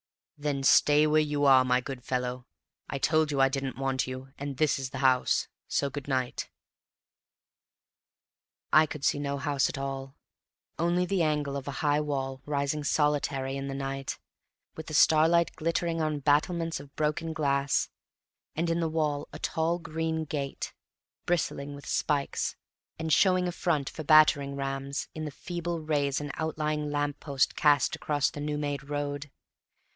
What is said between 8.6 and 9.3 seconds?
I could see